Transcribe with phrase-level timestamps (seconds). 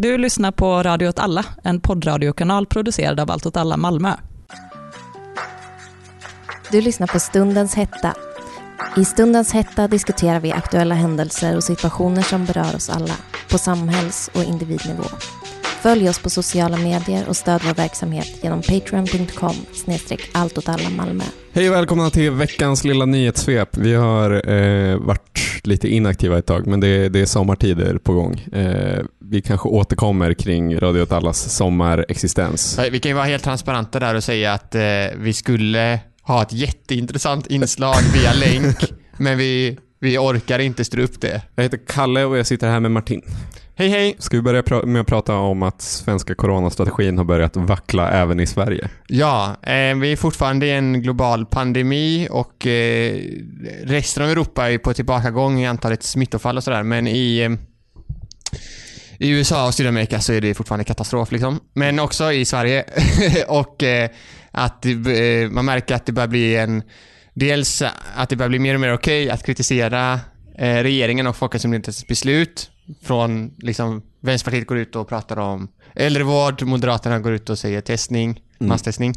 [0.00, 4.12] Du lyssnar på Radio åt alla, en poddradiokanal producerad av Allt åt alla Malmö.
[6.72, 8.14] Du lyssnar på Stundens hetta.
[8.96, 13.14] I Stundens hetta diskuterar vi aktuella händelser och situationer som berör oss alla,
[13.50, 15.04] på samhälls och individnivå.
[15.80, 20.30] Följ oss på sociala medier och stöd vår verksamhet genom patreon.com snedstreck
[20.96, 21.24] Malmö.
[21.52, 23.76] Hej och välkomna till veckans lilla nyhetssvep.
[23.76, 28.40] Vi har eh, varit lite inaktiva ett tag, men det, det är sommartider på gång.
[28.52, 32.78] Eh, vi kanske återkommer kring Radio åt allas sommarexistens.
[32.92, 34.82] Vi kan ju vara helt transparenta där och säga att eh,
[35.16, 38.76] vi skulle ha ett jätteintressant inslag via länk,
[39.16, 41.42] men vi, vi orkar inte stå upp det.
[41.54, 43.22] Jag heter Kalle och jag sitter här med Martin.
[43.74, 44.16] Hej hej!
[44.18, 48.46] Ska vi börja med att prata om att svenska coronastrategin har börjat vackla även i
[48.46, 48.88] Sverige?
[49.06, 53.20] Ja, eh, vi är fortfarande i en global pandemi och eh,
[53.82, 57.50] resten av Europa är på tillbakagång i antalet smittofall och sådär, men i eh,
[59.18, 61.60] i USA och Sydamerika så är det fortfarande katastrof liksom.
[61.72, 62.84] Men också i Sverige.
[63.48, 64.10] och eh,
[64.50, 66.82] att det, eh, man märker att det börjar bli en...
[67.34, 67.82] Dels
[68.16, 70.20] att det börjar bli mer och mer okej okay att kritisera
[70.58, 72.70] eh, regeringen och Folkhälsomyndighetens beslut
[73.02, 78.30] från liksom, Vänsterpartiet går ut och pratar om äldrevård, Moderaterna går ut och säger testning,
[78.30, 78.68] mm.
[78.68, 79.14] masstestning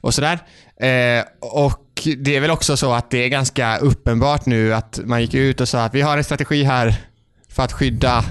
[0.00, 0.38] och sådär.
[0.76, 5.20] Eh, och det är väl också så att det är ganska uppenbart nu att man
[5.20, 6.94] gick ut och sa att vi har en strategi här
[7.48, 8.24] för att skydda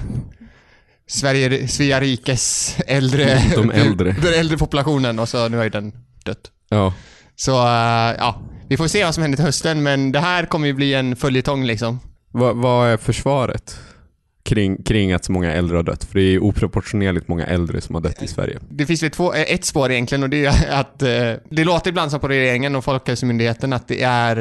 [1.10, 4.16] Sverige, Svea rikes äldre, De äldre.
[4.22, 5.92] den äldre populationen och så nu har ju den
[6.24, 6.50] dött.
[6.68, 6.94] Ja.
[7.36, 10.66] Så uh, ja, vi får se vad som händer till hösten men det här kommer
[10.66, 12.00] ju bli en följetong liksom.
[12.32, 13.80] Va, vad är försvaret?
[14.42, 16.04] kring, kring att så många äldre har dött.
[16.04, 18.58] För det är oproportionerligt många äldre som har dött i Sverige.
[18.68, 21.90] Det finns väl två, eh, ett spår egentligen och det är att eh, det låter
[21.90, 24.36] ibland som på regeringen och Folkhälsomyndigheten att det är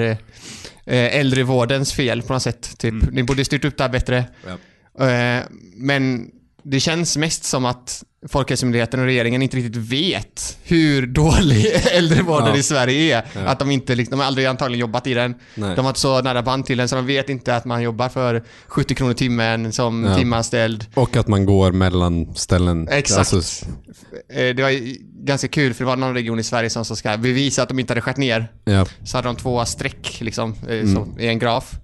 [0.86, 2.78] eh, äldrevårdens fel på något sätt.
[2.78, 2.94] Typ.
[2.94, 3.09] Mm.
[3.12, 4.25] Ni borde styrt upp det här bättre.
[4.47, 4.58] Ja.
[5.75, 6.31] Men
[6.72, 12.58] det känns mest som att Folkhälsomyndigheten och regeringen inte riktigt vet hur dålig äldrevården ja.
[12.58, 13.25] i Sverige är.
[13.34, 13.42] Ja.
[13.42, 15.35] Att de inte, liksom, de har aldrig antagligen jobbat i den.
[15.56, 15.75] Nej.
[15.75, 18.09] De har inte så nära band till den så de vet inte att man jobbar
[18.09, 20.16] för 70 kronor timmen som ja.
[20.16, 20.85] timanställd.
[20.94, 22.88] Och att man går mellan ställen.
[22.88, 23.34] Exakt.
[23.34, 23.66] Alltså...
[24.30, 24.72] Eh, det var
[25.25, 27.91] ganska kul för det var någon region i Sverige som ska bevisa att de inte
[27.91, 28.47] hade skärt ner.
[28.66, 28.86] Ja.
[29.03, 31.19] Så hade de två streck liksom, eh, mm.
[31.19, 31.75] i en graf.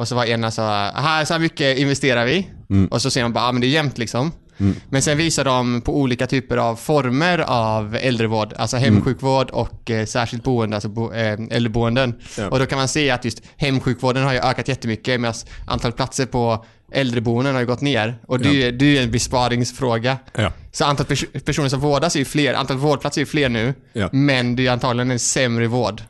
[0.00, 2.48] Och så var ena så här, så här mycket investerar vi.
[2.70, 2.86] Mm.
[2.86, 4.32] Och så ser man bara, ja men det är jämnt liksom.
[4.58, 4.74] Mm.
[4.88, 8.94] Men sen visar de på olika typer av former av äldrevård, alltså mm.
[8.94, 12.14] hemsjukvård och eh, särskilt boende, alltså bo, eh, äldreboenden.
[12.38, 12.48] Ja.
[12.48, 15.34] Och då kan man se att just hemsjukvården har ju ökat jättemycket medan
[15.66, 18.18] antalet platser på äldreboenden har ju gått ner.
[18.26, 18.70] Och det, ja.
[18.70, 20.18] det är ju en besparingsfråga.
[20.34, 20.52] Ja.
[20.72, 23.74] Så antalet pers personer som vårdas är ju fler, antalet vårdplatser är ju fler nu.
[24.12, 26.02] Men det är antagligen en sämre vård.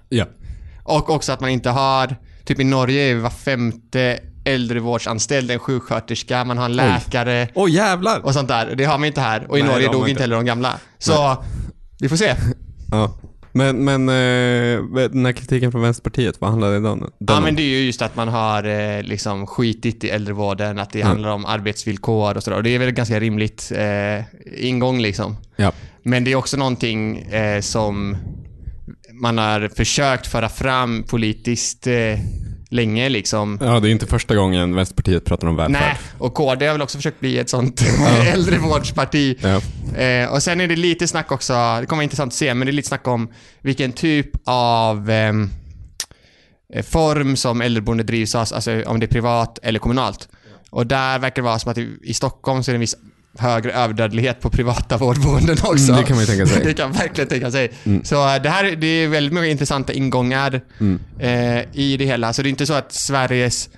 [0.83, 2.17] Och också att man inte har,
[2.51, 7.49] typ i Norge är var femte äldrevårdsanställd, en sjuksköterska, man har en läkare.
[7.55, 8.21] Oj oh, jävlar!
[8.25, 8.75] Och sånt där.
[8.75, 9.51] Det har man inte här.
[9.51, 10.79] Och i Nej, Norge dog inte heller de gamla.
[10.99, 11.37] Så, Nej.
[12.01, 12.35] vi får se.
[12.93, 13.19] Ja.
[13.53, 17.11] Men, men eh, den här kritiken från Vänsterpartiet, vad handlar det om?
[17.19, 20.91] Ja men det är ju just att man har eh, liksom skitit i äldrevården, att
[20.91, 21.09] det mm.
[21.09, 22.57] handlar om arbetsvillkor och sådär.
[22.57, 24.25] Och det är väl ganska rimligt eh,
[24.67, 25.37] ingång liksom.
[25.57, 25.73] Ja.
[26.03, 28.17] Men det är också någonting eh, som
[29.21, 32.19] man har försökt föra fram politiskt eh,
[32.71, 33.59] länge liksom.
[33.61, 35.83] Ja, det är inte första gången Vänsterpartiet pratar om välfärd.
[35.83, 37.83] Nej, och KD har väl också försökt bli ett sånt
[38.35, 39.39] äldrevårdsparti.
[39.41, 39.61] Ja.
[40.03, 42.67] Eh, och sen är det lite snack också, det kommer vara intressant att se, men
[42.67, 43.29] det är lite snack om
[43.61, 45.51] vilken typ av ehm,
[46.75, 50.29] eh, form som äldreboende drivs av, alltså om det är privat eller kommunalt.
[50.71, 52.97] Och där verkar det vara som att i, i Stockholm så är det en viss
[53.39, 55.93] högre överdödlighet på privata vårdboenden också.
[55.93, 56.65] Mm, det kan man ju tänka sig.
[56.65, 57.71] det kan man verkligen tänka sig.
[57.85, 58.05] Mm.
[58.05, 61.01] Så äh, det här det är väldigt många intressanta ingångar mm.
[61.19, 62.33] eh, i det hela.
[62.33, 63.69] Så det är inte så att Sveriges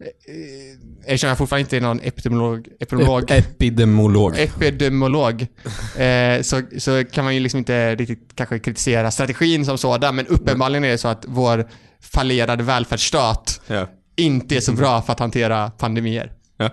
[0.00, 2.68] eh, Eftersom jag fortfarande inte är någon epidemiolog.
[2.80, 3.30] Epidemiolog.
[3.30, 4.38] epidemiolog.
[4.38, 5.46] epidemiolog
[5.96, 10.26] eh, så, så kan man ju liksom inte riktigt kanske kritisera strategin som sådan, men
[10.26, 11.68] uppenbarligen är det så att vår
[12.00, 13.88] fallerade välfärdsstat ja.
[14.16, 16.32] inte är så bra för att hantera pandemier.
[16.56, 16.70] Ja.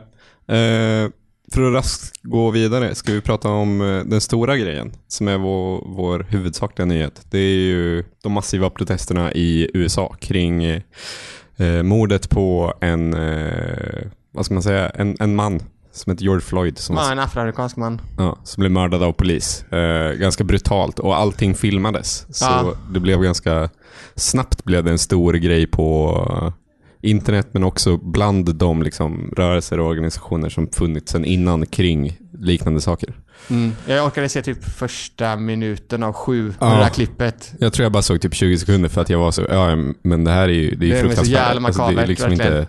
[0.56, 1.09] Eh,
[1.53, 5.38] för att raskt gå vidare ska vi prata om eh, den stora grejen som är
[5.38, 7.25] vår, vår huvudsakliga nyhet.
[7.30, 14.45] Det är ju de massiva protesterna i USA kring eh, mordet på en, eh, vad
[14.45, 15.59] ska man säga, en, en man
[15.92, 16.77] som heter George Floyd.
[16.77, 18.01] Som ja, en afroamerikansk man.
[18.18, 19.63] Ja, som blev mördad av polis.
[19.71, 22.25] Eh, ganska brutalt och allting filmades.
[22.30, 22.74] Så ja.
[22.94, 23.69] det blev ganska
[24.15, 26.54] snabbt blev det en stor grej på
[27.01, 32.81] internet men också bland de liksom, rörelser och organisationer som funnits sedan innan kring liknande
[32.81, 33.13] saker.
[33.50, 33.71] Mm.
[33.86, 36.65] Jag orkade se typ första minuten av sju ja.
[36.65, 37.53] det där klippet.
[37.59, 40.24] Jag tror jag bara såg typ 20 sekunder för att jag var så, ja men
[40.24, 41.25] det här är ju det är, det är fruktansvärt.
[41.25, 42.65] så jävla makabert, alltså, det är liksom inte, Eh,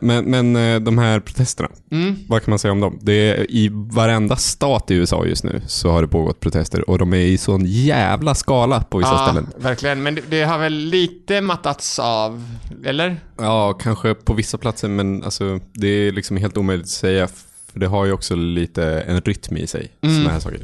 [0.00, 2.16] men, men eh, de här protesterna, Mm.
[2.28, 2.98] vad kan man säga om dem?
[3.02, 6.98] Det är, I varenda stat i USA just nu så har det pågått protester och
[6.98, 9.46] de är i sån jävla skala på vissa Ja, ställen.
[9.58, 10.02] verkligen.
[10.02, 12.44] Men det, har väl lite mattats av,
[12.84, 13.16] eller?
[13.38, 17.28] Ja, kanske på vissa platser men alltså, det är liksom helt omöjligt att säga
[17.72, 20.16] för det har ju också lite en rytm i sig, Mm.
[20.16, 20.60] såna här saker.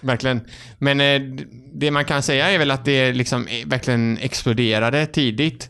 [0.00, 0.40] Verkligen.
[0.78, 1.20] Men eh,
[1.72, 5.68] det man kan säga är väl att det liksom eh, verkligen exploderade tidigt.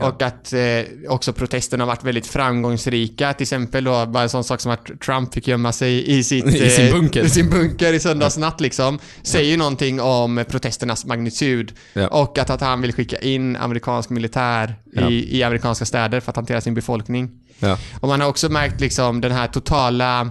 [0.00, 0.60] Och att eh,
[1.08, 3.32] också protesterna har varit väldigt framgångsrika.
[3.32, 6.44] Till exempel då, bara en sån sak som att Trump fick gömma sig i, sitt,
[6.54, 7.24] I sin eh, bunker.
[7.24, 8.98] i sin bunker i söndagsnatt liksom.
[9.22, 11.72] Säger ju någonting om protesternas magnitud.
[11.92, 12.08] Ja.
[12.08, 15.10] Och att, att han vill skicka in amerikansk militär Ja.
[15.10, 17.30] i, i amerikanska städer för att hantera sin befolkning.
[17.58, 17.78] Ja.
[18.00, 20.30] Och man har också märkt liksom den här totala...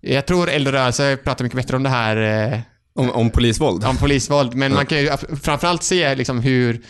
[0.00, 2.58] Jag tror eldrörelse pratar mycket bättre om det här eh,
[2.94, 3.84] Om, om polisvåld?
[3.84, 4.76] om polisvåld, men Ja.
[4.76, 5.10] man kan ju
[5.42, 6.80] framförallt se liksom hur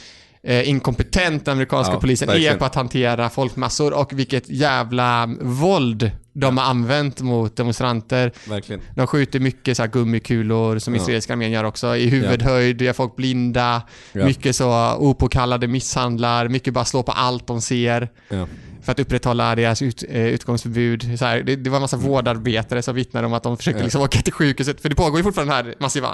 [0.44, 2.58] eh, inkompetent den amerikanska Ja, polisen är verkligen.
[2.58, 8.32] på att hantera folkmassor och vilket jävla våld de har använt mot demonstranter.
[8.48, 8.80] Verkligen.
[8.94, 11.00] De skjuter mycket så här gummikulor som Ja.
[11.02, 13.82] israeliska armén gör också i huvudhöjd, gör folk blinda,
[14.12, 14.26] Ja.
[14.26, 18.46] mycket så opåkallade misshandlar, mycket bara slå på allt de ser Ja.
[18.82, 21.18] för att upprätthålla deras ut, eh, utgångsförbud.
[21.18, 23.84] Så här, det, det var en massa vårdarbetare som vittnade om att de försökte Ja.
[23.84, 26.08] liksom åka till sjukhuset, för det pågår ju fortfarande den här massiva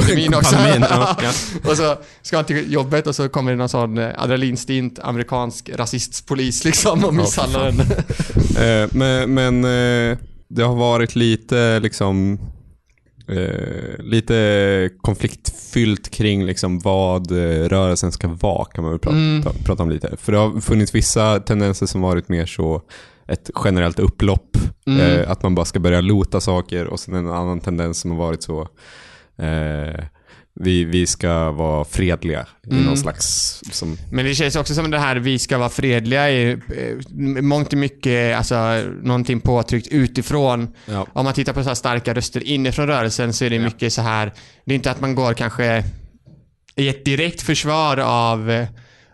[0.00, 0.56] pandemin också.
[0.56, 1.30] Pandemin, ja, ja.
[1.70, 5.70] och så ska han till jobbet och så kommer det någon sån eh, adrenalinstint amerikansk
[5.74, 8.04] rasistpolis liksom och Ja, misshandlar för den.
[8.82, 10.18] Eh, men men eh,
[10.48, 12.38] det har varit lite liksom
[13.98, 19.42] lite konfliktfyllt kring liksom vad rörelsen ska vara kan man väl prata, Mm.
[19.64, 20.16] prata om lite.
[20.16, 22.82] För det har funnits vissa tendenser som varit mer så
[23.28, 24.56] ett generellt upplopp.
[24.86, 25.00] Mm.
[25.00, 28.18] Eh, att man bara ska börja lota saker och sen en annan tendens som har
[28.18, 28.68] varit så
[29.42, 30.04] eh,
[30.54, 32.84] vi, vi ska vara fredliga i Mm.
[32.84, 33.60] någon slags...
[33.64, 37.72] Liksom, Men det känns också som det här vi ska vara fredliga är eh, mångt
[37.72, 40.68] och mycket alltså, någonting påtryckt utifrån.
[40.86, 41.06] ja.
[41.12, 43.62] Om man tittar på så här starka röster inifrån rörelsen så är det Ja.
[43.62, 44.32] mycket så här.
[44.64, 45.84] Det är inte att man går kanske
[46.76, 48.66] i ett direkt försvar av,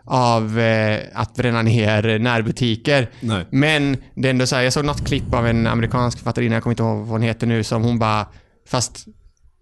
[0.05, 3.09] av eh, att bränna ner närbutiker.
[3.19, 3.45] Nej.
[3.51, 6.63] Men det är ändå så här, jag såg något klipp av en amerikansk författarinna, jag
[6.63, 8.27] kommer inte ihåg vad hon heter nu, som hon bara
[8.69, 9.05] Fast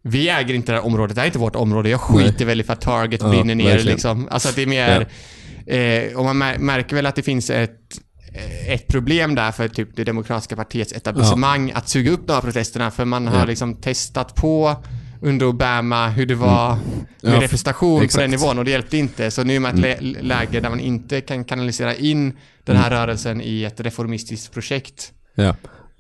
[0.08, 1.90] vi äger inte det här området, det här är inte vårt område.
[1.90, 2.46] Jag skiter Nej.
[2.46, 3.92] väl i för att Target Ja, brinner ner verkligen.
[3.94, 4.28] liksom.
[4.32, 5.08] Alltså att det är mer...
[5.66, 7.80] Eh, och man mär- märker väl att det finns ett,
[8.68, 12.92] ett problem där för typ det demokratiska partiets etablissemang att suga upp de här protesterna
[12.92, 13.46] för man har Ja.
[13.46, 14.76] liksom testat på
[15.22, 16.80] under Obama hur det var med
[17.24, 17.36] Mm.
[17.36, 18.22] Ja, representation på exakt.
[18.24, 19.32] den nivån och det hjälpte inte.
[19.32, 22.34] Så nu är man i ett lä- läge där man inte kan kanalisera in
[22.64, 23.00] den här Mm.
[23.00, 25.12] rörelsen i ett reformistiskt projekt.
[25.36, 25.56] Ja.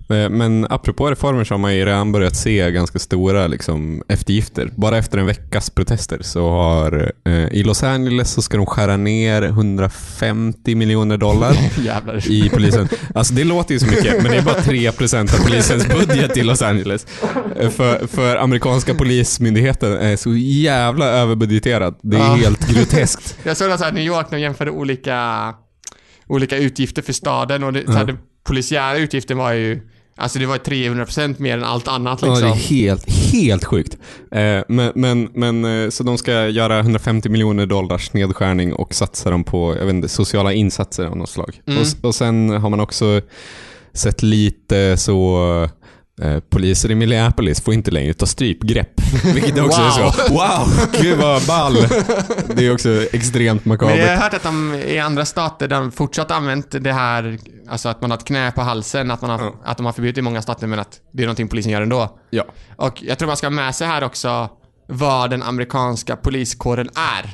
[0.09, 4.71] Eh, Men apropå reformer så har man ju redan börjat se ganska stora liksom, eftergifter.
[4.75, 8.97] Bara efter en veckas protester så har eh, i Los Angeles så ska de skära
[8.97, 11.53] ner 150 miljoner dollar
[12.31, 12.87] i polisen.
[13.15, 16.43] Alltså det låter ju så mycket, men det är bara 3% av polisens budget i
[16.43, 17.05] Los Angeles.
[17.59, 21.99] Eh, För, för amerikanska polismyndigheten är så jävla överbudgeterad.
[22.03, 22.33] Det är Ja.
[22.35, 23.37] helt groteskt.
[23.43, 25.53] Jag såg att så här, New York, de jämförde olika,
[26.27, 28.05] olika utgifter för staden och det, så här, Ja.
[28.05, 29.81] den polisiära utgiften var ju
[30.19, 32.49] Alltså det var 300% mer än allt annat Ja, liksom.
[32.49, 33.97] det är helt, helt sjukt.
[34.31, 39.29] Eh, men, men, men, eh, så de ska göra 150 miljoner dollars nedskärning och satsa
[39.29, 41.61] dem på jag vet inte, sociala insatser av något slag.
[41.67, 41.81] Mm.
[41.81, 43.21] Och, och sen har man också
[43.93, 45.69] sett lite så
[46.49, 49.01] poliser i Minneapolis får inte längre ta strypgrepp.
[49.33, 50.67] Vilket också är så, wow,
[51.01, 51.77] gud vad ball.
[52.55, 54.09] Det är också extremt Men jag makabert.
[54.09, 57.37] har hört att de i andra stater där de fortsatt använt det här,
[57.69, 59.55] alltså att man har ett knä på halsen, att, man har, Ja.
[59.65, 62.19] att de har förbjudit i många stater men att det är någonting polisen gör ändå.
[62.29, 62.43] Ja.
[62.75, 64.49] Och jag tror man ska ha med sig här också
[64.87, 67.29] vad den amerikanska poliskåren är.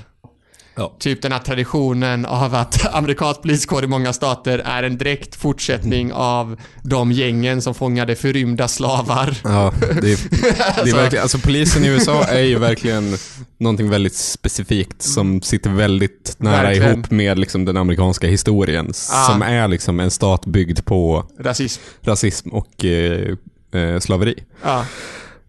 [0.76, 0.96] Ja.
[1.00, 6.14] Typ den här traditionen av att amerikansk poliskår i många stater är en direkt fortsättning
[6.14, 9.38] av de gängen som fångade förrymda slavar.
[9.44, 13.18] Ja, det är, det är Alltså- verkligen, alltså polisen i USA är ju verkligen
[13.60, 16.94] någonting väldigt specifikt som sitter väldigt nära Verkligen.
[16.94, 18.86] ihop med liksom den amerikanska historien.
[19.12, 19.26] Ja.
[19.32, 21.82] Som är liksom en stat byggd på Rasism.
[22.02, 23.36] rasism och eh,
[23.74, 24.36] eh, slaveri.
[24.64, 24.86] Ja.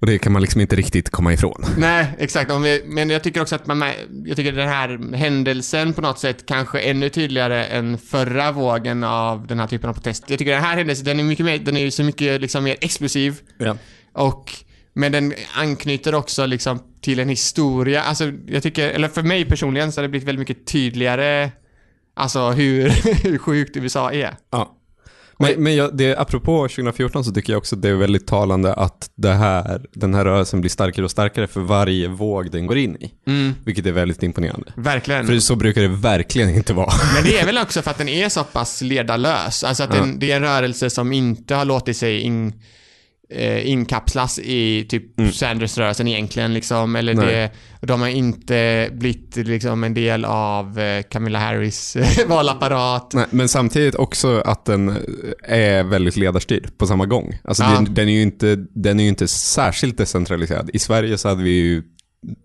[0.05, 1.65] Och det kan man liksom inte riktigt komma ifrån.
[1.79, 2.51] Nej, exakt.
[2.85, 3.85] Men jag tycker också att man,
[4.25, 9.47] jag tycker den här händelsen på något sätt kanske ännu tydligare än förra vågen av
[9.47, 10.25] den här typen av protest.
[10.27, 12.65] Jag tycker den här händelsen, den är mycket mer, den är ju så mycket liksom
[12.65, 13.41] mer explosiv.
[13.59, 13.77] Ja.
[14.13, 14.53] Och,
[14.93, 18.03] men den anknyter också liksom till en historia.
[18.03, 21.51] Alltså, jag tycker, eller för mig personligen så har det blivit väldigt mycket tydligare
[22.17, 22.89] Alltså hur,
[23.25, 24.37] hur sjukt USA är.
[24.51, 24.77] ja.
[25.39, 28.75] Men, men jag, det, apropå 2014 så tycker jag också att det är väldigt talande
[28.75, 32.79] att det här, den här rörelsen blir starkare och starkare för varje våg den går
[32.79, 33.13] in i.
[33.27, 33.55] Mm.
[33.65, 34.73] Vilket är väldigt imponerande.
[34.77, 35.27] Verkligen.
[35.27, 36.93] För så brukar det verkligen inte vara.
[37.15, 39.65] Men det är väl också för att den är så pass ledarlös.
[39.65, 40.01] Alltså att Ja.
[40.01, 42.53] den, det är en rörelse som inte har låtit sig in,
[43.35, 45.33] eh, inkapslas i typ Mm.
[45.33, 46.97] Sanders-rörelsen egentligen liksom.
[46.97, 47.27] Eller Nej.
[47.27, 47.51] det,
[47.87, 53.11] de har inte blivit liksom en del av eh, Camilla Harris eh, valapparat.
[53.15, 54.97] Nej, men samtidigt också att den
[55.43, 57.39] är väldigt ledarstyrd på samma gång.
[57.45, 57.71] Alltså Ja.
[57.75, 60.71] den, den, är ju inte, den är inte särskilt decentraliserad.
[60.73, 61.83] I Sverige så hade vi ju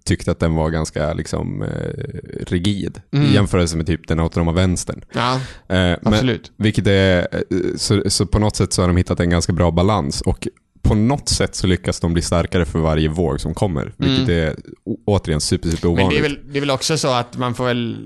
[0.06, 3.26] tyckt att den var ganska liksom, eh, rigid Mm.
[3.28, 5.02] i jämförelse med typ den autonoma vänstern.
[5.14, 6.52] Ja, Eh, men, absolut.
[6.58, 7.38] vilket är, eh,
[7.78, 10.48] så, så på något sätt så har de hittat en ganska bra balans och
[10.82, 13.94] på något sätt så lyckas de bli starkare för varje våg som kommer.
[13.98, 14.56] Vilket är
[14.86, 15.96] å- återigen super, super Mm.
[15.96, 16.22] Men ovanligt.
[16.24, 17.98] det är, väl, det är väl också så att man får väl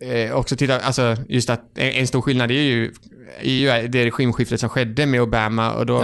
[0.00, 2.92] eh, också titta, alltså just att en, en stor skillnad är ju,
[3.40, 3.50] är
[3.82, 6.02] ju det regimskiftet som skedde med Obama och då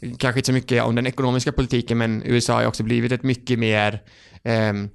[0.00, 0.10] Ja.
[0.18, 3.58] kanske inte så mycket om den ekonomiska politiken men USA har också blivit ett mycket
[3.58, 4.02] mer
[4.44, 4.88] ehm,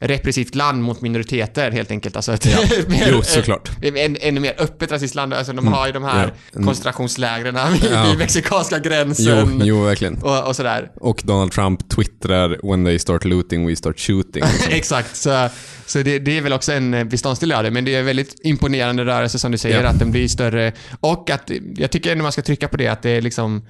[0.00, 2.16] repressivt land mot minoriteter helt enkelt.
[2.16, 2.44] Alltså ett,
[2.88, 3.70] mer, Jo, såklart.
[3.82, 5.34] En, ännu mer öppet rasistland.
[5.34, 6.30] Alltså de har ju de här Ja.
[6.56, 6.66] Mm.
[6.66, 8.04] koncentrationslägren vid, Ja.
[8.08, 10.22] vid mexikanska Jo, gränsen jo, verkligen.
[10.22, 10.90] och, och sådär.
[10.94, 14.44] Och Donald Trump twittrar “When they start looting, we start shooting”.
[14.70, 15.48] Exakt, så,
[15.86, 17.70] så det, det är väl också en eh, beståndsdel av det.
[17.70, 19.88] Men det är en väldigt imponerande rörelse som du säger, Ja.
[19.88, 20.72] att den blir större.
[21.00, 23.66] Och att, jag tycker ändå man ska trycka på det, att det är liksom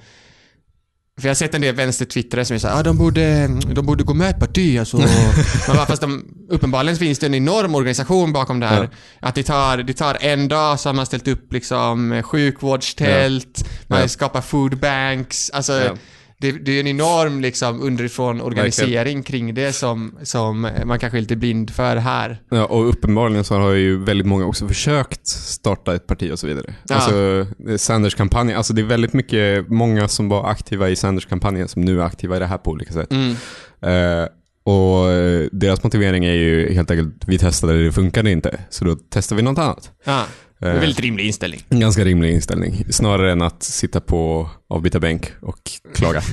[1.17, 4.03] för jag har sett en del vänstertwittrare som är såhär, ah, de, borde, de borde
[4.03, 4.97] gå med i ett parti alltså.
[5.67, 8.83] Men fast de, uppenbarligen finns det en enorm organisation bakom det här.
[8.83, 9.27] Ja.
[9.27, 13.99] Att det tar, det tar en dag så har man ställt upp liksom sjukvårdstält, man
[14.01, 14.07] Ja.
[14.07, 15.49] skapar food banks.
[15.49, 15.91] Alltså, Ja.
[16.39, 21.21] Det, det är en enorm liksom underifrån organisering kring det som, som man kanske är
[21.21, 22.41] lite blind för här.
[22.49, 26.47] Ja, och uppenbarligen så har ju väldigt många också försökt starta ett parti och så
[26.47, 26.73] vidare.
[26.87, 26.95] Ja.
[26.95, 27.45] Alltså
[27.77, 32.05] Sanders-kampanjen, alltså det är väldigt mycket, många som var aktiva i Sanders-kampanjen som nu är
[32.05, 33.11] aktiva i det här på olika sätt.
[33.11, 33.35] Mm.
[33.81, 34.27] Eh,
[34.63, 38.85] och eh, deras motivering är ju helt enkelt, vi testade det, det funkade inte, så
[38.85, 39.91] då testar vi något annat.
[40.03, 40.25] Ja,
[40.61, 41.61] Eh, en väldigt rimlig inställning.
[41.69, 46.21] En ganska rimlig inställning, snarare än att sitta på avbytarbänk och klaga.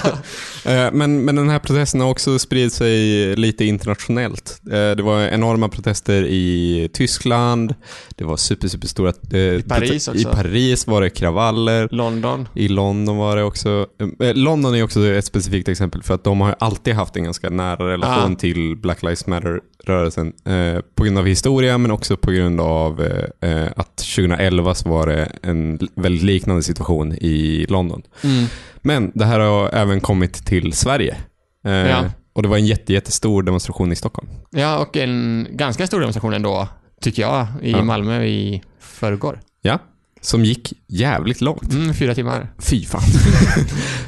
[0.66, 4.60] Eh, men, men den här protesten har också spridit sig lite internationellt.
[4.66, 7.74] Eh, Det var enorma protester i Tyskland,
[8.16, 9.10] det var super, super stora...
[9.38, 10.20] I Paris också.
[10.20, 11.88] I Paris var det kravaller.
[11.90, 12.48] London.
[12.54, 13.86] I London var det också...
[14.20, 17.50] Eh, London är också ett specifikt exempel för att de har alltid haft en ganska
[17.50, 18.38] nära relation Ja.
[18.38, 20.32] till Black Lives Matter-rörelsen.
[20.44, 23.02] Eh, på grund av historia men också på grund av
[23.40, 28.02] eh, eh, att 2011 så var det en väldigt liknande situation i London.
[28.24, 28.44] Mm.
[28.86, 31.16] Men det här har även kommit till Sverige.
[31.64, 32.04] Eh, Ja.
[32.32, 34.28] Och det var en jätte, jättestor demonstration i Stockholm.
[34.50, 36.68] Ja, och en ganska stor demonstration ändå,
[37.00, 37.82] tycker jag, i Ja.
[37.82, 39.40] Malmö i förrgår.
[39.62, 39.78] Ja,
[40.20, 41.72] som gick jävligt långt.
[41.72, 42.48] Mm, fyra timmar.
[42.58, 43.02] Fy fan.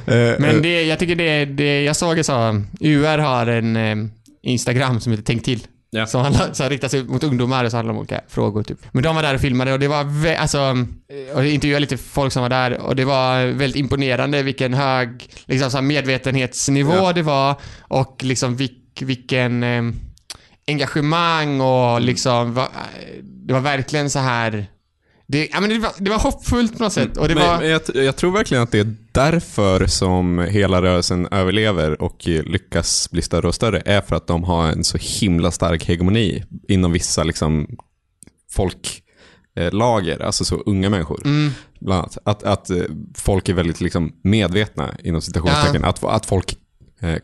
[0.06, 3.96] Eh, Men eh, det, jag tycker det, det jag såg så, UR har en eh,
[4.42, 5.66] Instagram som heter Tänk till.
[5.90, 6.06] Ja.
[6.06, 8.78] Som, handlar, som riktar sig mot ungdomar och så handlar om olika frågor typ.
[8.92, 12.32] Men de var där och filmade och det var, alltså, eh, och intervjuade lite folk
[12.32, 17.12] som var där och det var väldigt imponerande vilken hög liksom, så medvetenhetsnivå Ja.
[17.12, 19.82] det var och liksom vilk, vilken eh,
[20.66, 22.68] engagemang och liksom, va,
[23.22, 24.66] det var verkligen så här
[25.28, 27.16] det, ja, men det, var, det var hoppfullt på något sätt.
[27.16, 30.82] Och det men, var, men jag, jag tror verkligen att det är därför som hela
[30.82, 33.82] rörelsen överlever och eh, lyckas bli större och större.
[33.84, 37.66] är för att de har en så himla stark hegemoni inom vissa liksom,
[38.52, 41.22] folklager, alltså så unga människor.
[41.24, 42.18] mm, Bland annat.
[42.24, 42.82] Att, att eh,
[43.14, 45.84] folk är väldigt liksom, medvetna, inom citationstecken.
[45.84, 46.58] Att, att folk eh,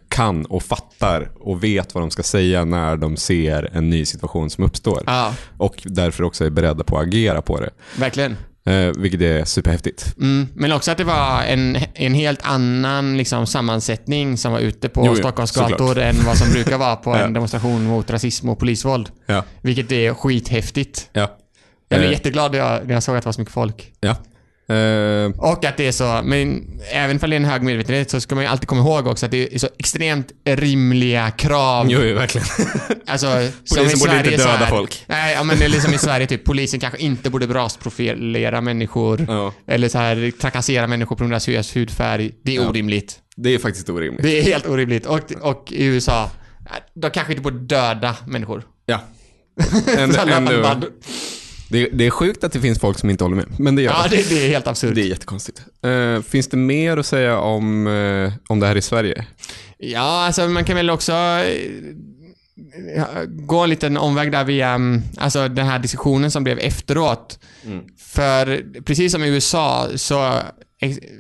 [0.09, 4.51] kan och fattar och vet vad de ska säga när de ser en ny situation
[4.51, 5.03] som uppstår.
[5.07, 7.71] ja, Och därför också är beredda på att agera på det.
[7.99, 8.37] verkligen.
[8.67, 10.15] Eh, vilket är superhäftigt.
[10.21, 14.89] Mm, men också att det var en, en helt annan liksom, sammansättning som var ute
[14.89, 18.59] på Jo, Stockholms gator än vad som brukar vara på en demonstration mot rasism och
[18.59, 19.11] polisvåld.
[19.27, 19.45] Ja.
[19.63, 21.09] Vilket är skithäftigt.
[21.13, 21.39] Ja.
[21.89, 23.93] Jag blev Eh, jätteglad när jag, när jag såg att det var så mycket folk.
[24.01, 24.17] Ja.
[24.69, 28.21] Eh, Och att det är så, men även om det är en hög medvetenhet så
[28.21, 31.87] ska man ju alltid komma ihåg också att det är så extremt rimliga krav.
[31.91, 32.47] jo, jo, verkligen.
[33.07, 33.27] Alltså,
[33.77, 35.05] Polisen borde inte Sverige så döda här- folk.
[35.07, 39.25] Nej, ja, men det är liksom i Sverige typ, polisen kanske inte borde rasprofilera människor.
[39.29, 39.53] Ja.
[39.67, 42.31] Eller så här trakassera människor på grund av deras hudfärg.
[42.45, 42.69] Det är Ja.
[42.69, 43.19] orimligt.
[43.37, 44.23] Det är faktiskt orimligt.
[44.23, 45.07] Det är helt orimligt.
[45.07, 46.31] Och, och i USA,
[46.95, 48.63] de kanske inte borde döda människor.
[48.87, 49.01] Ja.
[49.99, 50.17] Ändå,
[50.63, 50.87] band-
[51.75, 53.93] det, det är sjukt att det finns folk som inte håller med, men det gör
[53.93, 54.29] Ja, det.
[54.29, 54.95] det, är helt absurt.
[54.95, 55.63] Det är jättekonstigt.
[55.83, 59.27] Eh, finns det mer att säga om, eh, om det här i Sverige?
[59.79, 61.13] Ja, alltså man kan väl också...
[61.13, 61.45] eh,
[63.27, 67.39] gå en liten omväg där via mm, alltså den här diskussionen som blev efteråt.
[67.65, 67.85] Mm.
[67.99, 70.33] För precis som i USA så,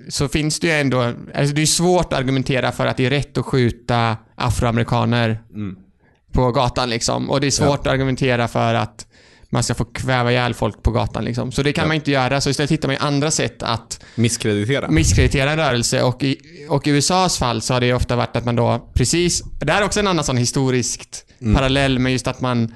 [0.08, 3.10] så finns det ju ändå, alltså det är svårt att argumentera för att det är
[3.10, 5.76] rätt att skjuta afroamerikaner mm.
[6.32, 7.30] på gatan liksom.
[7.30, 7.74] Och det är svårt ja.
[7.74, 9.06] att argumentera för att
[9.54, 11.52] man ska få kväva ihjäl folk på gatan liksom.
[11.52, 11.88] Så det kan ja.
[11.88, 12.40] man inte göra.
[12.40, 16.02] Så istället hittar man andra sätt att misskreditera, misskreditera en rörelse.
[16.02, 19.42] Och i, och i USAs fall så har det ofta varit att man då precis,
[19.60, 21.54] det här är också en annan sån historiskt mm.
[21.54, 22.74] parallell med just att man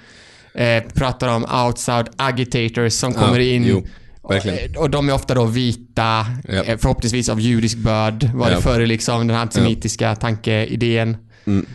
[0.55, 3.87] eh, pratar om outside agitators som ja, kommer in jo.
[4.23, 4.37] Och,
[4.77, 6.65] och de är ofta då vita, ja.
[6.65, 10.15] Eh, förhoppningsvis av judisk börd, var det före liksom den antisemitiska ja.
[10.15, 11.17] tankeidén.
[11.47, 11.67] Mm.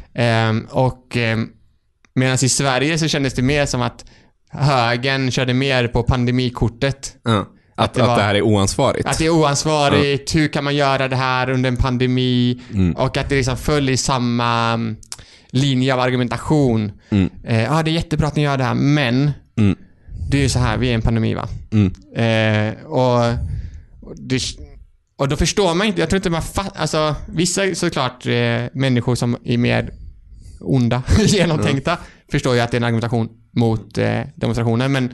[0.50, 1.50] Um, och um,
[2.16, 4.06] medan i Sverige så kändes det mer som att
[4.54, 7.16] högern körde mer på pandemikortet.
[7.24, 7.46] Ja.
[7.76, 9.08] Att, att, det var, att det här är oansvarigt?
[9.08, 10.36] Att det är oansvarigt.
[10.36, 10.40] Ja.
[10.40, 12.62] Hur kan man göra det här under en pandemi?
[12.74, 12.94] Mm.
[12.94, 14.96] Och att det liksom föll i samma mm,
[15.50, 16.92] linje av argumentation.
[17.10, 17.30] Mm.
[17.44, 19.78] Eh, ja, det är jättebra att ni gör det här, men mm.
[20.30, 21.48] det är ju så här, vi är i en pandemi va?
[21.72, 21.94] Mm.
[22.16, 23.26] Eh, och,
[24.02, 24.42] och, det,
[25.18, 29.16] och då förstår man inte, jag tror inte man fattar, alltså vissa såklart eh, människor
[29.16, 29.94] som är mer
[30.62, 31.98] onda, genomtänkta,
[32.32, 34.88] förstår ju att det är en argumentation mot eh, demonstrationer.
[34.88, 35.14] Men,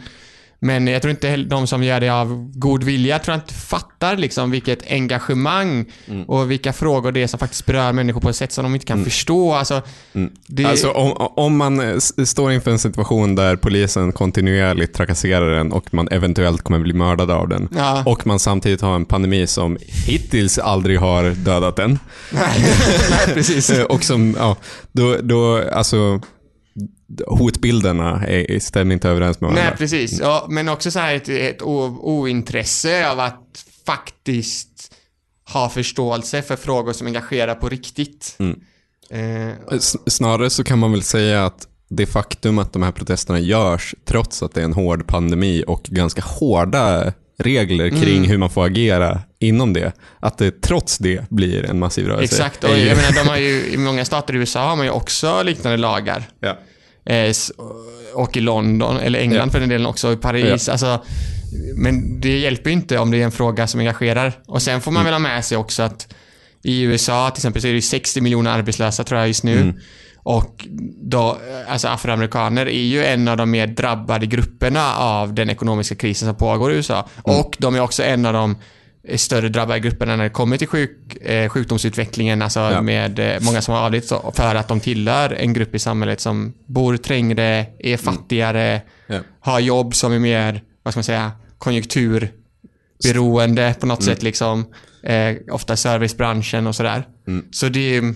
[0.59, 4.17] men jag tror inte de som gör det av god vilja tror jag inte fattar
[4.17, 6.23] liksom vilket engagemang mm.
[6.23, 8.85] och vilka frågor det är som faktiskt berör människor på ett sätt som de inte
[8.85, 9.05] kan mm.
[9.05, 9.53] förstå.
[9.53, 9.81] Alltså,
[10.13, 10.31] mm.
[10.47, 10.65] det...
[10.65, 15.93] alltså om, om man eh, står inför en situation där polisen kontinuerligt trakasserar en och
[15.93, 18.03] man eventuellt kommer bli mördad av den ja.
[18.05, 19.77] och man samtidigt har en pandemi som
[20.07, 21.99] hittills aldrig har dödat en.
[22.31, 22.65] Nej,
[23.09, 23.69] Nej precis.
[23.89, 24.55] och som, ja,
[24.91, 26.21] då, då, alltså
[27.27, 29.69] hotbilderna är, stämmer inte överens med varandra.
[29.69, 30.19] Nej, precis.
[30.19, 34.95] Ja, men också så här ett, ett ointresse av att faktiskt
[35.53, 38.37] ha förståelse för frågor som engagerar på riktigt.
[38.39, 38.59] Mm.
[39.09, 43.95] Eh, Snarare så kan man väl säga att det faktum att de här protesterna görs
[44.05, 48.29] trots att det är en hård pandemi och ganska hårda regler kring mm.
[48.29, 49.91] hur man får agera inom det.
[50.19, 52.35] Att det trots det blir en massiv rörelse.
[52.35, 54.91] Exakt, och jag menar, de har ju, i många stater i USA har man ju
[54.91, 56.29] också liknande lagar.
[56.39, 56.57] Ja.
[57.09, 57.33] Eh,
[58.13, 59.51] och i London, eller England ja.
[59.51, 60.67] för den delen också, i Paris.
[60.67, 60.71] Ja.
[60.71, 61.03] Alltså,
[61.75, 64.33] men det hjälper ju inte om det är en fråga som engagerar.
[64.47, 65.05] Och sen får man mm.
[65.05, 66.13] väl ha med sig också att
[66.63, 69.61] i USA till exempel så är det 60 miljoner arbetslösa tror jag just nu.
[69.61, 69.75] Mm.
[70.23, 70.67] Och
[71.01, 71.37] då,
[71.67, 76.35] alltså afroamerikaner är ju en av de mer drabbade grupperna av den ekonomiska krisen som
[76.35, 77.07] pågår i USA.
[77.27, 77.39] Mm.
[77.39, 78.57] Och de är också en av de
[79.15, 82.81] större drabbade grupperna när det kommer till sjuk, eh, sjukdomsutvecklingen, alltså ja.
[82.81, 86.53] med eh, många som har avlidit, för att de tillhör en grupp i samhället som
[86.65, 87.97] bor trängre, är mm.
[87.97, 88.81] fattigare, mm.
[89.07, 89.19] ja.
[89.39, 94.15] har jobb som är mer, vad ska man säga, konjunkturberoende på något mm.
[94.15, 94.65] sätt liksom.
[95.03, 97.07] Eh, ofta servicebranschen och sådär.
[97.27, 97.45] Mm.
[97.51, 98.13] Så det är,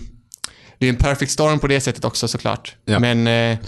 [0.78, 2.76] det är en perfect storm på det sättet också såklart.
[2.84, 2.98] Ja.
[2.98, 3.58] Men eh,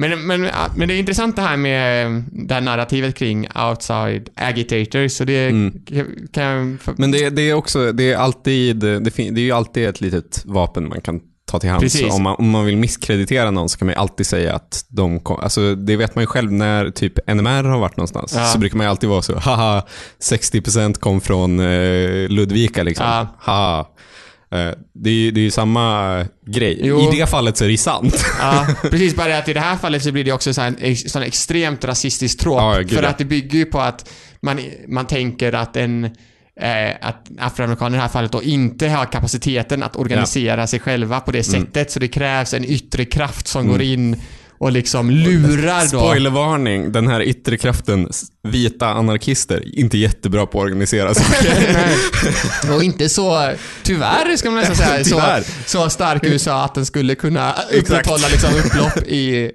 [0.00, 5.12] men, men, men det är intressant det här med det här narrativet kring outside agitators.
[5.12, 5.72] Så det mm.
[6.32, 10.00] kan Men det, det, är också, det är alltid, det, det är ju alltid ett
[10.00, 12.02] litet vapen man kan ta till hands.
[12.02, 15.20] Om man, om man vill misskreditera någon så kan man ju alltid säga att de
[15.20, 18.32] kom, alltså det vet man ju själv när typ NMR har varit någonstans.
[18.36, 18.44] Ja.
[18.44, 19.86] Så brukar man ju alltid vara så, haha,
[20.22, 23.06] 60% kom från eh, Ludvika liksom.
[23.06, 23.26] Ja.
[23.38, 23.86] Haha.
[24.52, 26.80] Eh, det är ju det är samma grej.
[26.82, 27.12] Jo.
[27.12, 28.24] I det fallet så är det sant.
[28.40, 29.16] Ja, precis.
[29.16, 32.60] Bara att i det här fallet så blir det också en sån extremt rasistisk tråk.
[32.60, 34.10] Ja, för att det bygger ju på att
[34.42, 36.04] man, man tänker att en
[36.60, 40.66] eh, att afroamerikaner i det här fallet då inte har kapaciteten att organisera ja.
[40.66, 41.60] sig själva på det mm.
[41.60, 41.76] sättet.
[41.76, 41.88] Mm.
[41.88, 43.72] Så det krävs en yttre kraft som mm.
[43.72, 44.16] går in
[44.60, 45.88] och liksom lurar då.
[45.88, 48.08] Spoilervarning, den här yttre kraften,
[48.42, 51.86] vita anarkister, inte jättebra på att organisera saker.
[52.76, 57.14] och inte så, tyvärr ska man nästan säga, så, så stark USA att den skulle
[57.14, 59.50] kunna upprätthålla liksom upplopp i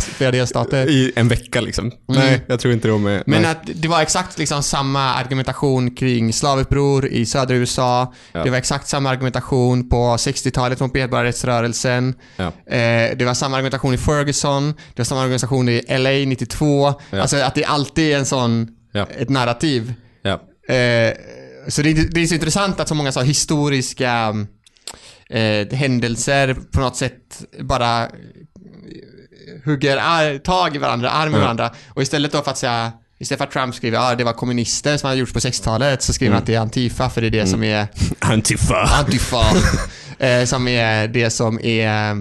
[0.00, 0.88] flera delstater.
[0.90, 1.84] I en vecka liksom.
[1.84, 2.22] Mm.
[2.22, 3.22] Nej, jag tror inte de är...
[3.26, 3.50] Men nej.
[3.50, 8.14] att det var exakt liksom samma argumentation kring slavuppror i södra USA.
[8.32, 8.44] Ja.
[8.44, 12.14] Det var exakt samma argumentation på 60-talet mot medborgarrättsrörelsen.
[12.36, 12.46] Ja.
[12.46, 16.94] Eh, det var samma argumentation i Ferguson Jackson, det var samma organisation i LA 92.
[17.10, 17.20] Ja.
[17.20, 19.06] Alltså att det alltid är en sån, ja.
[19.18, 19.94] ett narrativ.
[20.22, 20.32] Ja.
[20.74, 21.14] Eh,
[21.68, 24.34] så det, det, är så intressant att så många så historiska
[25.30, 28.08] eh, händelser på något sätt bara
[29.64, 31.70] hugger tag i varandra, arm i varandra.
[31.88, 34.32] Och istället då för att säga Istället för att Trump skriver att ah, det var
[34.32, 36.42] kommunister som hade gjorts på 60-talet så skriver han mm.
[36.42, 37.50] att det är Antifa för det är det mm.
[37.50, 37.86] som är...
[38.18, 38.82] Antifa.
[38.82, 39.44] Antifa.
[40.18, 42.16] eh, som är det som är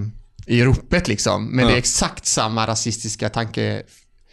[0.48, 1.48] i ropet liksom.
[1.48, 1.70] Men ja.
[1.70, 3.84] det är exakt samma rasistiska tanke.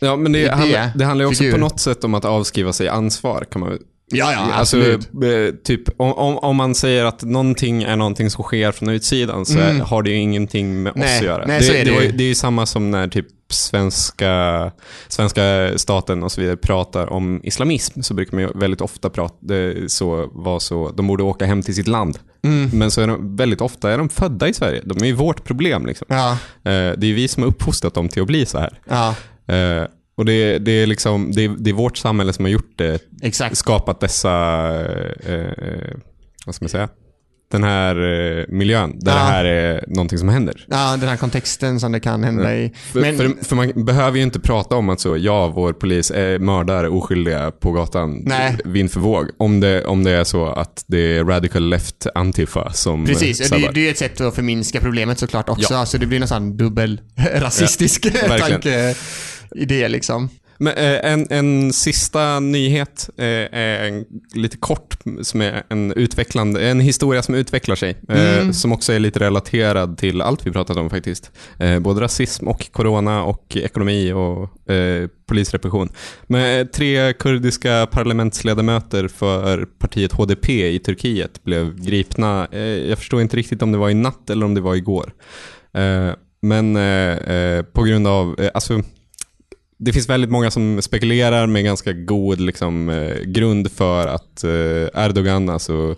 [0.01, 2.72] Ja, men det, det, handlar, det handlar ju också på något sätt om att avskriva
[2.72, 3.79] sig ansvar kan man
[4.14, 5.09] Ja, ja, Alltså, absolut.
[5.25, 9.59] eh, typ, om, om, man säger att någonting är någonting som sker från utsidan så
[9.59, 9.81] Mm.
[9.81, 11.46] har det ju ingenting med Nej, oss att göra.
[11.46, 12.12] nej, så är det det, ju.
[12.12, 14.72] det är ju samma som när typ svenska,
[15.09, 19.35] svenska staten och så vidare pratar om islamism så brukar man ju väldigt ofta prata,
[19.40, 22.18] det, så, vara så, de borde åka hem till sitt land.
[22.45, 22.71] Mm.
[22.73, 24.83] Men så är de, väldigt ofta är de födda i Sverige.
[24.85, 25.87] De är ju vårt problem.
[25.87, 26.07] Liksom.
[26.11, 26.31] Ja,
[26.65, 28.79] Eh, det är vi som har uppfostrat dem till att bli så här.
[28.89, 29.15] ja,
[29.47, 33.03] Eh, och det, det, är liksom, det, det är vårt samhälle som har gjort det
[33.23, 33.57] exakt.
[33.57, 34.31] skapat dessa,
[35.27, 35.95] eh, eh,
[36.47, 36.89] vad ska man säga,
[37.53, 37.97] den här
[38.41, 39.19] eh, miljön där Ja.
[39.19, 40.65] det här är någonting som händer.
[40.69, 42.73] Ja, den här kontexten som det kan hända i.
[42.93, 46.38] Men, för, för man behöver ju inte prata om att så, ja, vår polis är
[46.38, 48.57] mördar oskyldiga på gatan Nej.
[48.65, 49.27] vind för våg.
[49.38, 53.45] Om det, om det är så att det är radical left antifa som Precis, eh,
[53.45, 53.73] det, sabbar.
[53.73, 55.75] det är ju ett sätt att förminska problemet såklart också.
[55.75, 55.87] Ja.
[55.87, 57.01] Så det blir nästan dubbel
[57.35, 58.38] rasistisk verkligen.
[58.51, 58.95] tanke
[59.55, 60.29] idé liksom.
[60.62, 66.68] Men, eh, en, en sista nyhet eh, är en, lite kort, som är en, utvecklande,
[66.68, 67.96] en historia som utvecklar sig.
[68.09, 68.53] Eh, Mm.
[68.53, 71.31] som också är lite relaterad till allt vi pratat om faktiskt.
[71.59, 75.88] Eh, både rasism och corona och ekonomi och eh, polisrepression.
[76.27, 82.48] Men tre kurdiska parlamentsledamöter för partiet HDP i Turkiet blev gripna.
[82.53, 85.12] Eh, jag förstår inte riktigt om det var i natt eller om det var igår.
[86.42, 86.75] Men
[87.72, 88.83] på grund av, alltså
[89.85, 95.05] det finns väldigt många som spekulerar med ganska god liksom, eh, grund för att eh,
[95.05, 95.97] Erdogan, alltså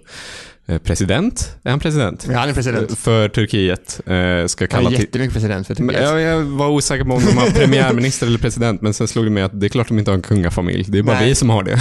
[0.66, 2.26] eh, president, är han president?
[2.30, 2.98] Ja, han är president.
[2.98, 5.00] För Turkiet ska Han kalla är till...
[5.00, 6.02] jättemycket president för Turkiet.
[6.02, 9.30] jag, jag var osäker på om de har premiärminister eller president, men sen slog det
[9.30, 10.84] mig att det är klart de inte har en kungafamilj.
[10.88, 11.28] Det är bara Nej.
[11.28, 11.78] vi som har det.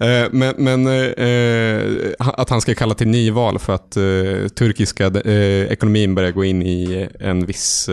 [0.32, 6.14] Men, men eh, att han ska kalla till nyval för att eh, turkiska eh, ekonomin
[6.14, 7.90] börjar gå in i en viss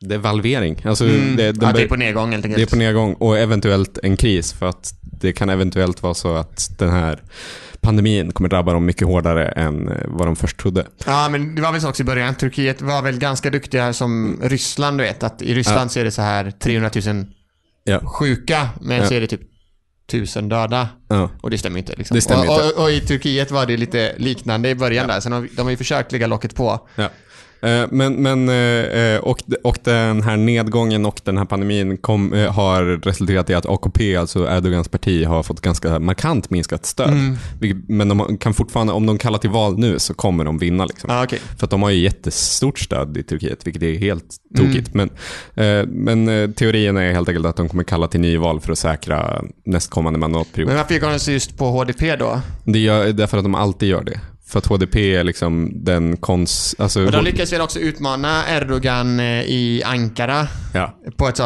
[0.00, 0.82] devalvering.
[0.84, 2.56] Alltså, mm, det, de ja, det är på nedgång helt enkelt.
[2.56, 6.34] det är på nedgång och eventuellt en kris för att det kan eventuellt vara så
[6.36, 7.22] att den här
[7.80, 10.86] pandemin kommer drabba dem mycket hårdare än eh, vad de först trodde.
[11.06, 12.34] Ja, men det var väl så också i början.
[12.34, 15.22] Turkiet var väl ganska duktiga som Ryssland, du vet.
[15.22, 15.88] Att I Ryssland Ja.
[15.88, 17.26] så är det så här 300 000
[17.84, 18.00] Ja.
[18.06, 19.06] sjuka, men Ja.
[19.06, 19.40] så är det typ
[20.08, 20.88] 1000 döda.
[21.08, 21.30] Ja.
[21.42, 21.94] Och det stämmer inte.
[21.96, 22.14] Liksom.
[22.14, 22.64] Det stämmer och, inte.
[22.76, 25.20] Och, och i Turkiet var det lite liknande i början där.
[25.20, 26.88] Sen har, vi- de har ju försökt lägga locket på.
[26.94, 27.10] Ja.
[27.66, 32.52] Eh, Men, men eh, och, och den här nedgången och den här pandemin kom, eh,
[32.52, 37.08] har resulterat i att AKP, alltså Erdogans parti, har fått ganska markant minskat stöd.
[37.08, 37.36] Mm.
[37.88, 40.84] Men de kan fortfarande, om de kallar till val nu så kommer de vinna.
[40.84, 41.10] Liksom.
[41.12, 41.38] Ja, okej.
[41.58, 44.24] För att de har ju jättestort stöd i Turkiet, vilket är helt
[44.58, 44.66] Mm.
[44.72, 44.94] tokigt.
[44.94, 45.10] Men,
[45.54, 48.78] eh, men eh, teorin är helt enkelt att de kommer kalla till nyval för att
[48.78, 50.68] säkra nästkommande mandatperiod.
[50.68, 52.40] Men varför gick de just på HDP då?
[52.64, 54.20] Det gör, därför att de alltid gör det.
[54.48, 56.80] För att HDP är liksom den konst...
[56.80, 60.98] Alltså, Och de lyckades väl också utmana Erdogan eh, i Ankara ja.
[61.16, 61.36] på ett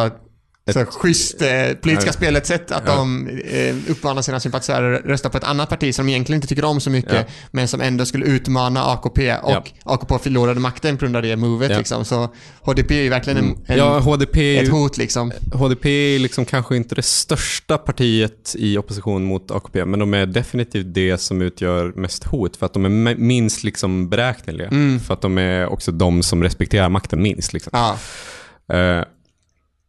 [0.72, 1.48] så, så schysst eh,
[1.82, 2.70] politiska spelet sätt.
[2.72, 2.94] Att Ja.
[2.96, 6.48] de eh, uppmanar sina sympatisörer att rösta på ett annat parti som de egentligen inte
[6.48, 7.22] tycker om så mycket, Ja.
[7.50, 9.34] men som ändå skulle utmana AKP.
[9.36, 9.64] Och Ja.
[9.84, 11.78] AKP förlorade makten på grund av det movet.
[11.78, 12.04] Liksom.
[12.04, 12.28] Så
[12.62, 15.32] HDP är ju verkligen en, en, ja, HDP ett hot liksom.
[15.52, 20.26] HDP är liksom kanske inte det största partiet i opposition mot AKP, men de är
[20.26, 24.68] definitivt det som utgör mest hot, för att de är minst liksom beräkneliga.
[24.68, 25.00] Mm.
[25.00, 27.52] För att de är också de som respekterar makten minst.
[27.52, 27.70] Liksom.
[27.74, 27.96] Ja.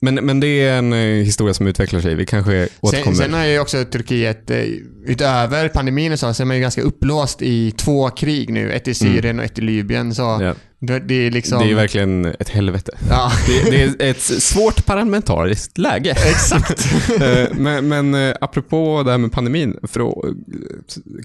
[0.03, 2.15] Men, men det är en eh, historia som utvecklar sig.
[2.15, 3.15] Vi kanske återkommer.
[3.15, 4.63] Sen, sen har ju också Turkiet, eh,
[5.05, 8.71] utöver pandemin och så, så är man ju ganska upplåst i två krig nu.
[8.71, 10.15] Ett i Syrien och ett i Libyen.
[10.15, 10.47] Så Mm.
[10.47, 10.53] Ja.
[10.79, 11.59] det, det är liksom...
[11.63, 12.91] Det är verkligen ett helvete.
[13.09, 16.11] Ja, Det, det är ett svårt parlamentariskt läge.
[16.11, 16.87] exakt.
[17.21, 20.35] Eh, men, men apropå det här med pandemin, för att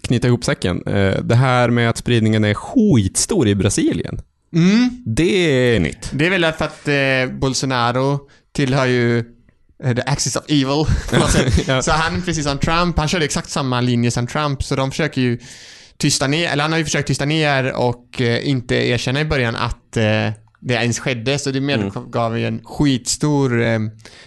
[0.02, 0.82] knyta ihop säcken.
[1.22, 4.20] Det här med att spridningen är skitstor i Brasilien.
[4.54, 4.90] Mm.
[5.06, 6.10] Det är nytt.
[6.12, 8.20] Det är väl för att eh, Bolsonaro
[8.56, 9.18] tillhör ju
[9.84, 10.84] eh, the axis of evil.
[11.32, 11.52] sätt.
[11.68, 11.82] Ja.
[11.82, 15.20] Så han, precis som Trump, han körde exakt samma linje som Trump, så de försöker
[15.20, 15.38] ju
[15.98, 19.56] tysta ner, eller han har ju försökt tysta ner och eh, inte erkänna i början
[19.56, 23.78] att eh, det ens skedde, så det medgav ju en skitstor eh,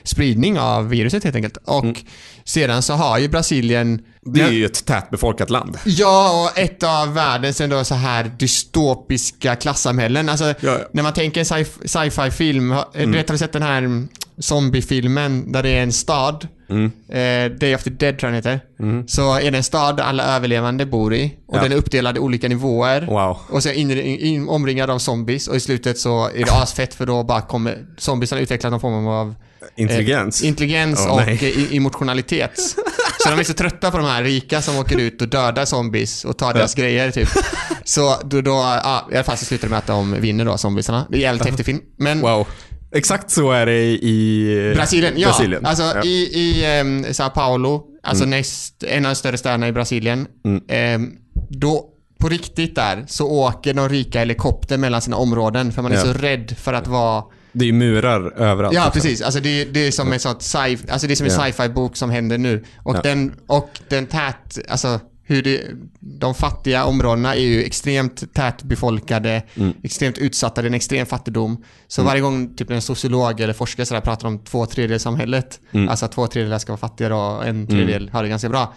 [0.03, 1.57] spridning av viruset helt enkelt.
[1.57, 2.03] Och
[2.43, 4.01] sedan så har ju Brasilien
[4.33, 5.77] Det är ju ett tätbefolkat land.
[5.85, 10.29] Ja, och ett av världens ändå så här dystopiska klassamhällen.
[10.29, 14.07] Alltså, Ja, när man tänker sci- sci-fi film, har- du sett den här mm,
[14.39, 16.47] zombiefilmen där det är en stad?
[16.69, 16.91] Mm.
[17.09, 19.07] Eh, Day of the Dead tror jag den heter.
[19.07, 21.35] Så är det en stad där alla överlevande bor i.
[21.47, 21.61] Och Ja.
[21.63, 23.01] den är uppdelad i olika nivåer.
[23.05, 23.37] Wow.
[23.49, 26.93] Och så är in, in, omringad av zombies och i slutet så är det asfett
[26.93, 29.35] för då bara kommer zombiesarna utveckla någon form av
[29.75, 30.41] Intelligens.
[30.41, 31.67] Eh, intelligens Åh, och nej.
[31.77, 32.59] emotionalitet.
[33.23, 36.25] Så de är så trötta på de här rika som åker ut och dödar zombies
[36.25, 37.29] och tar deras grejer typ.
[37.83, 40.57] Så då, då ja, i alla fall så slutar det med att de vinner då,
[40.57, 41.07] zombiesarna.
[41.09, 41.81] Det är jävligt häftig film.
[41.97, 42.47] Men Wow.
[42.91, 45.27] Exakt så är det i Brasilien, ja.
[45.27, 45.65] Brasilien.
[45.65, 46.03] Alltså Ja.
[46.03, 48.39] i, i um, Sao Paulo alltså mm.
[48.39, 50.27] näst, en av de större städerna i Brasilien.
[50.45, 50.61] Mm.
[50.67, 51.09] Eh,
[51.49, 51.85] då,
[52.19, 56.01] på riktigt där, så åker de rika helikopter mellan sina områden för man är ja.
[56.01, 58.75] så rädd för att vara det är murar överallt.
[58.75, 59.21] Ja, precis.
[59.21, 61.45] Alltså det, det är som en sån sci alltså det är som en ja.
[61.45, 62.63] sci-fi bok som händer nu.
[62.83, 63.01] Och ja.
[63.01, 65.61] den, och den tät, alltså hur det,
[65.99, 69.73] de fattiga områdena är ju extremt tätbefolkade, mm.
[69.83, 71.63] extremt utsatta, det är en extrem fattigdom.
[71.87, 72.07] Så mm.
[72.07, 75.89] varje gång typ en sociolog eller forskare så pratar om två tredjedelar samhället, mm.
[75.89, 78.13] alltså att två tredjedelar ska vara fattiga och en tredjedel mm.
[78.13, 78.73] har det ganska bra,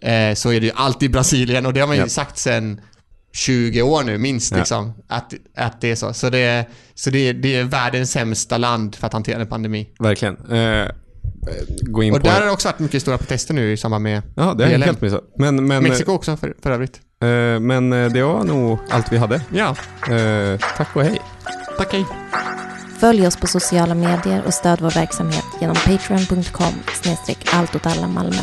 [0.00, 2.08] eh, så är det ju alltid Brasilien och det har man ju ja.
[2.08, 2.80] sagt sedan
[3.36, 4.58] 20 år nu minst ja.
[4.58, 6.12] liksom, att, att det är så.
[6.12, 9.88] Så, det, så det, det är världens sämsta land för att hantera en pandemi.
[9.98, 10.36] Verkligen.
[10.52, 10.88] Eh,
[11.80, 12.26] gå in och på...
[12.26, 14.78] där har det också varit mycket stora protester nu i samband med Ja, det är
[14.78, 15.24] helt missat.
[15.38, 17.00] Men, men, Mexiko också för, för övrigt.
[17.22, 17.28] Eh,
[17.60, 19.40] men eh, det var nog allt vi hade.
[19.54, 19.76] Ja.
[20.14, 21.20] Eh, tack och hej.
[21.78, 22.06] Tack hej.
[22.98, 28.08] Följ oss på sociala medier och stöd vår verksamhet genom patreon.com snedstreck allt åt alla
[28.08, 28.42] Malmö.